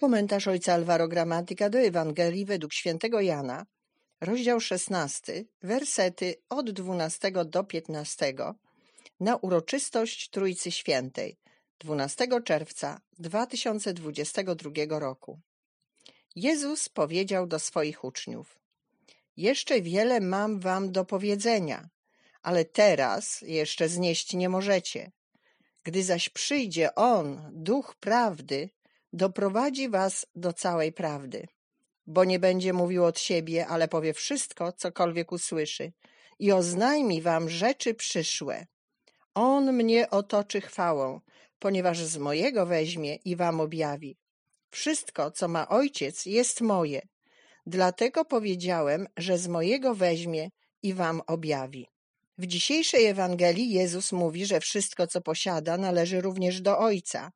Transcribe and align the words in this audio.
Komentarz 0.00 0.48
ojca 0.48 0.74
Alvaro 0.74 1.08
Gramatyka 1.08 1.70
do 1.70 1.78
Ewangelii 1.78 2.44
według 2.44 2.72
świętego 2.72 3.20
Jana, 3.20 3.66
rozdział 4.20 4.60
16, 4.60 5.44
wersety 5.62 6.34
od 6.48 6.70
12 6.70 7.32
do 7.44 7.64
15 7.64 8.34
na 9.20 9.36
uroczystość 9.36 10.30
Trójcy 10.30 10.70
Świętej 10.70 11.38
12 11.78 12.26
czerwca 12.44 13.00
2022 13.18 14.98
roku. 14.98 15.40
Jezus 16.36 16.88
powiedział 16.88 17.46
do 17.46 17.58
swoich 17.58 18.04
uczniów: 18.04 18.58
Jeszcze 19.36 19.80
wiele 19.80 20.20
mam 20.20 20.60
wam 20.60 20.92
do 20.92 21.04
powiedzenia, 21.04 21.88
ale 22.42 22.64
teraz 22.64 23.40
jeszcze 23.42 23.88
znieść 23.88 24.34
nie 24.34 24.48
możecie. 24.48 25.12
Gdy 25.82 26.02
zaś 26.04 26.28
przyjdzie 26.28 26.94
On, 26.94 27.50
Duch 27.52 27.94
Prawdy, 28.00 28.70
doprowadzi 29.12 29.88
was 29.88 30.26
do 30.34 30.52
całej 30.52 30.92
prawdy. 30.92 31.46
Bo 32.06 32.24
nie 32.24 32.38
będzie 32.38 32.72
mówił 32.72 33.04
od 33.04 33.18
siebie, 33.18 33.66
ale 33.66 33.88
powie 33.88 34.14
wszystko, 34.14 34.72
cokolwiek 34.72 35.32
usłyszy 35.32 35.92
i 36.38 36.52
oznajmi 36.52 37.22
wam 37.22 37.48
rzeczy 37.48 37.94
przyszłe. 37.94 38.66
On 39.34 39.72
mnie 39.72 40.10
otoczy 40.10 40.60
chwałą, 40.60 41.20
ponieważ 41.58 41.98
z 41.98 42.16
mojego 42.16 42.66
weźmie 42.66 43.16
i 43.16 43.36
wam 43.36 43.60
objawi. 43.60 44.16
Wszystko, 44.70 45.30
co 45.30 45.48
ma 45.48 45.68
ojciec, 45.68 46.26
jest 46.26 46.60
moje. 46.60 47.00
Dlatego 47.66 48.24
powiedziałem, 48.24 49.06
że 49.16 49.38
z 49.38 49.48
mojego 49.48 49.94
weźmie 49.94 50.50
i 50.82 50.94
wam 50.94 51.22
objawi. 51.26 51.86
W 52.38 52.46
dzisiejszej 52.46 53.06
Ewangelii 53.06 53.70
Jezus 53.70 54.12
mówi, 54.12 54.46
że 54.46 54.60
wszystko, 54.60 55.06
co 55.06 55.20
posiada, 55.20 55.76
należy 55.76 56.20
również 56.20 56.60
do 56.60 56.78
Ojca. 56.78 57.30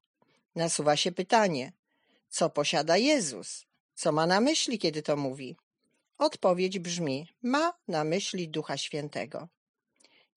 Nasuwa 0.55 0.97
się 0.97 1.13
pytanie, 1.13 1.73
co 2.29 2.51
posiada 2.51 2.97
Jezus? 2.97 3.67
Co 3.95 4.13
ma 4.13 4.27
na 4.27 4.41
myśli, 4.41 4.79
kiedy 4.79 5.03
to 5.03 5.17
mówi? 5.17 5.57
Odpowiedź 6.19 6.79
brzmi: 6.79 7.29
ma 7.43 7.73
na 7.89 8.05
myśli 8.05 8.49
Ducha 8.49 8.77
Świętego. 8.77 9.49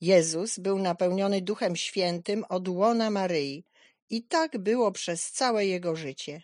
Jezus 0.02 0.60
był 0.60 0.80
napełniony 0.80 1.42
Duchem 1.42 1.76
Świętym 1.76 2.46
od 2.50 2.68
łona 2.68 3.10
Maryi 3.10 3.64
i 4.10 4.24
tak 4.24 4.58
było 4.58 4.92
przez 4.92 5.32
całe 5.32 5.66
jego 5.66 5.96
życie. 5.96 6.42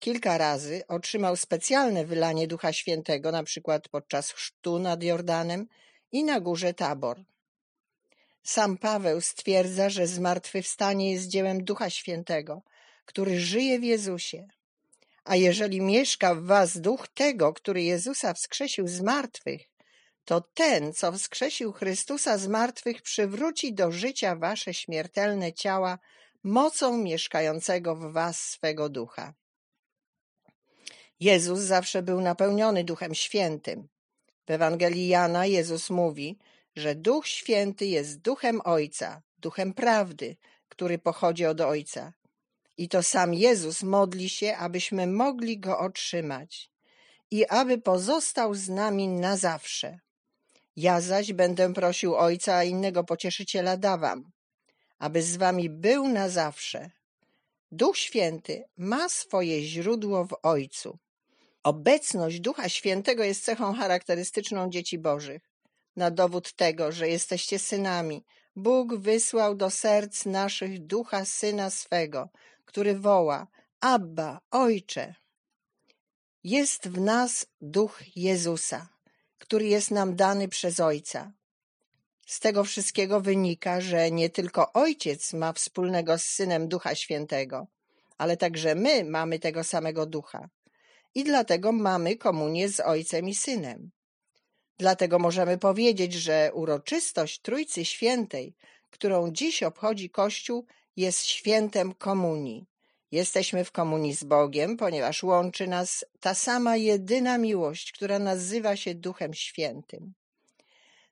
Kilka 0.00 0.38
razy 0.38 0.82
otrzymał 0.88 1.36
specjalne 1.36 2.04
wylanie 2.04 2.46
Ducha 2.46 2.72
Świętego, 2.72 3.32
na 3.32 3.42
przykład 3.42 3.88
podczas 3.88 4.30
chrztu 4.30 4.78
nad 4.78 5.02
Jordanem 5.02 5.66
i 6.12 6.24
na 6.24 6.40
górze 6.40 6.74
Tabor. 6.74 7.24
Sam 8.42 8.78
Paweł 8.78 9.20
stwierdza, 9.20 9.90
że 9.90 10.06
zmartwychwstanie 10.06 11.12
jest 11.12 11.28
dziełem 11.28 11.64
Ducha 11.64 11.90
Świętego, 11.90 12.62
który 13.04 13.40
żyje 13.40 13.78
w 13.78 13.84
Jezusie. 13.84 14.46
A 15.24 15.36
jeżeli 15.36 15.80
mieszka 15.80 16.34
w 16.34 16.42
was 16.42 16.80
duch 16.80 17.08
tego, 17.08 17.52
który 17.52 17.82
Jezusa 17.82 18.34
wskrzesił 18.34 18.88
z 18.88 19.00
martwych, 19.00 19.62
to 20.24 20.40
ten, 20.54 20.92
co 20.92 21.12
wskrzesił 21.12 21.72
Chrystusa 21.72 22.38
z 22.38 22.46
martwych, 22.46 23.02
przywróci 23.02 23.74
do 23.74 23.92
życia 23.92 24.36
wasze 24.36 24.74
śmiertelne 24.74 25.52
ciała 25.52 25.98
mocą 26.44 26.98
mieszkającego 26.98 27.96
w 27.96 28.12
was 28.12 28.40
swego 28.40 28.88
ducha. 28.88 29.34
Jezus 31.20 31.60
zawsze 31.60 32.02
był 32.02 32.20
napełniony 32.20 32.84
Duchem 32.84 33.14
Świętym. 33.14 33.88
W 34.46 34.50
Ewangelii 34.50 35.08
Jana 35.08 35.46
Jezus 35.46 35.90
mówi, 35.90 36.38
że 36.76 36.94
Duch 36.94 37.26
Święty 37.26 37.86
jest 37.86 38.20
duchem 38.20 38.60
Ojca, 38.64 39.22
duchem 39.38 39.74
prawdy, 39.74 40.36
który 40.68 40.98
pochodzi 40.98 41.46
od 41.46 41.60
Ojca. 41.60 42.12
I 42.76 42.88
to 42.88 43.02
sam 43.02 43.34
Jezus 43.34 43.82
modli 43.82 44.28
się, 44.28 44.56
abyśmy 44.56 45.06
mogli 45.06 45.58
Go 45.58 45.78
otrzymać 45.78 46.70
i 47.30 47.46
aby 47.46 47.78
pozostał 47.78 48.54
z 48.54 48.68
nami 48.68 49.08
na 49.08 49.36
zawsze. 49.36 49.98
Ja 50.76 51.00
zaś 51.00 51.32
będę 51.32 51.74
prosił 51.74 52.16
Ojca, 52.16 52.54
a 52.54 52.64
innego 52.64 53.04
pocieszyciela 53.04 53.76
dawam, 53.76 54.30
aby 54.98 55.22
z 55.22 55.36
wami 55.36 55.70
był 55.70 56.08
na 56.08 56.28
zawsze. 56.28 56.90
Duch 57.72 57.98
Święty 57.98 58.64
ma 58.76 59.08
swoje 59.08 59.62
źródło 59.62 60.24
w 60.24 60.36
Ojcu. 60.42 60.98
Obecność 61.62 62.40
Ducha 62.40 62.68
Świętego 62.68 63.24
jest 63.24 63.44
cechą 63.44 63.74
charakterystyczną 63.74 64.70
dzieci 64.70 64.98
Bożych. 64.98 65.42
Na 65.96 66.10
dowód 66.10 66.52
tego, 66.52 66.92
że 66.92 67.08
jesteście 67.08 67.58
synami, 67.58 68.24
Bóg 68.56 68.94
wysłał 68.94 69.54
do 69.54 69.70
serc 69.70 70.26
naszych 70.26 70.86
ducha 70.86 71.24
syna 71.24 71.70
swego, 71.70 72.28
który 72.64 72.98
woła: 72.98 73.46
Abba, 73.80 74.40
Ojcze. 74.50 75.14
Jest 76.44 76.88
w 76.88 77.00
nas 77.00 77.46
duch 77.60 78.00
Jezusa, 78.16 78.88
który 79.38 79.66
jest 79.66 79.90
nam 79.90 80.16
dany 80.16 80.48
przez 80.48 80.80
Ojca. 80.80 81.32
Z 82.26 82.40
tego 82.40 82.64
wszystkiego 82.64 83.20
wynika, 83.20 83.80
że 83.80 84.10
nie 84.10 84.30
tylko 84.30 84.72
Ojciec 84.72 85.32
ma 85.32 85.52
wspólnego 85.52 86.18
z 86.18 86.24
Synem 86.24 86.68
Ducha 86.68 86.94
Świętego, 86.94 87.66
ale 88.18 88.36
także 88.36 88.74
my 88.74 89.04
mamy 89.04 89.38
tego 89.38 89.64
samego 89.64 90.06
Ducha. 90.06 90.48
I 91.14 91.24
dlatego 91.24 91.72
mamy 91.72 92.16
komunię 92.16 92.68
z 92.68 92.80
Ojcem 92.80 93.28
i 93.28 93.34
Synem. 93.34 93.90
Dlatego 94.78 95.18
możemy 95.18 95.58
powiedzieć, 95.58 96.12
że 96.12 96.50
uroczystość 96.54 97.40
Trójcy 97.40 97.84
Świętej, 97.84 98.54
którą 98.90 99.30
dziś 99.30 99.62
obchodzi 99.62 100.10
Kościół, 100.10 100.66
jest 100.96 101.26
świętem 101.26 101.94
komunii. 101.94 102.66
Jesteśmy 103.12 103.64
w 103.64 103.72
komunii 103.72 104.14
z 104.14 104.24
Bogiem, 104.24 104.76
ponieważ 104.76 105.22
łączy 105.22 105.66
nas 105.66 106.04
ta 106.20 106.34
sama 106.34 106.76
jedyna 106.76 107.38
miłość, 107.38 107.92
która 107.92 108.18
nazywa 108.18 108.76
się 108.76 108.94
Duchem 108.94 109.34
Świętym. 109.34 110.14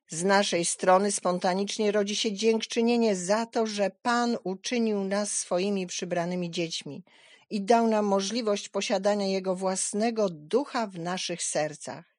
Z 0.07 0.23
naszej 0.23 0.65
strony 0.65 1.11
spontanicznie 1.11 1.91
rodzi 1.91 2.15
się 2.15 2.33
dziękczynienie 2.33 3.15
za 3.15 3.45
to, 3.45 3.65
że 3.65 3.91
Pan 4.01 4.37
uczynił 4.43 5.03
nas 5.03 5.31
swoimi 5.31 5.87
przybranymi 5.87 6.51
dziećmi 6.51 7.03
i 7.49 7.61
dał 7.61 7.87
nam 7.87 8.05
możliwość 8.05 8.69
posiadania 8.69 9.27
Jego 9.27 9.55
własnego 9.55 10.29
ducha 10.29 10.87
w 10.87 10.99
naszych 10.99 11.43
sercach. 11.43 12.12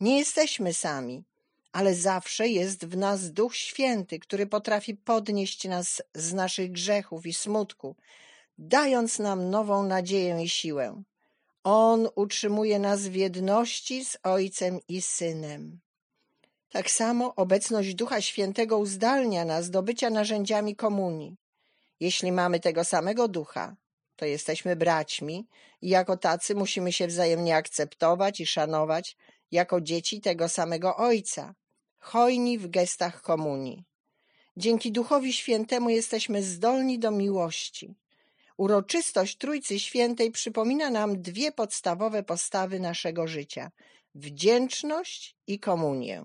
Nie 0.00 0.18
jesteśmy 0.18 0.74
sami, 0.74 1.24
ale 1.72 1.94
zawsze 1.94 2.48
jest 2.48 2.84
w 2.84 2.96
nas 2.96 3.32
Duch 3.32 3.56
Święty, 3.56 4.18
który 4.18 4.46
potrafi 4.46 4.94
podnieść 4.94 5.64
nas 5.64 6.02
z 6.14 6.32
naszych 6.32 6.72
grzechów 6.72 7.26
i 7.26 7.34
smutku, 7.34 7.96
dając 8.58 9.18
nam 9.18 9.50
nową 9.50 9.82
nadzieję 9.82 10.42
i 10.42 10.48
siłę. 10.48 11.02
On 11.64 12.08
utrzymuje 12.14 12.78
nas 12.78 13.08
w 13.08 13.14
jedności 13.14 14.04
z 14.04 14.18
Ojcem 14.22 14.80
i 14.88 15.02
Synem. 15.02 15.80
Tak 16.70 16.90
samo 16.90 17.34
obecność 17.34 17.94
Ducha 17.94 18.20
Świętego 18.20 18.78
uzdalnia 18.78 19.44
nas 19.44 19.70
do 19.70 19.82
bycia 19.82 20.10
narzędziami 20.10 20.76
komunii. 20.76 21.36
Jeśli 22.00 22.32
mamy 22.32 22.60
tego 22.60 22.84
samego 22.84 23.28
Ducha, 23.28 23.76
to 24.16 24.24
jesteśmy 24.24 24.76
braćmi 24.76 25.46
i 25.82 25.88
jako 25.88 26.16
tacy 26.16 26.54
musimy 26.54 26.92
się 26.92 27.06
wzajemnie 27.06 27.56
akceptować 27.56 28.40
i 28.40 28.46
szanować 28.46 29.16
jako 29.50 29.80
dzieci 29.80 30.20
tego 30.20 30.48
samego 30.48 30.96
Ojca, 30.96 31.54
hojni 31.98 32.58
w 32.58 32.70
gestach 32.70 33.22
komunii. 33.22 33.84
Dzięki 34.56 34.92
Duchowi 34.92 35.32
Świętemu 35.32 35.90
jesteśmy 35.90 36.42
zdolni 36.42 36.98
do 36.98 37.10
miłości. 37.10 37.94
Uroczystość 38.56 39.36
Trójcy 39.36 39.78
Świętej 39.78 40.30
przypomina 40.30 40.90
nam 40.90 41.22
dwie 41.22 41.52
podstawowe 41.52 42.22
postawy 42.22 42.80
naszego 42.80 43.26
życia 43.26 43.70
wdzięczność 44.14 45.36
i 45.46 45.58
komunię. 45.58 46.24